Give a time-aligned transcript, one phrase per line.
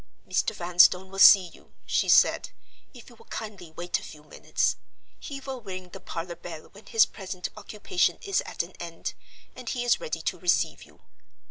[0.27, 0.55] "Mr.
[0.55, 2.49] Vanstone will see you," she said,
[2.91, 4.77] "if you will kindly wait a few minutes.
[5.19, 9.13] He will ring the parlor bell when his present occupation is at an end,
[9.55, 11.01] and he is ready to receive you.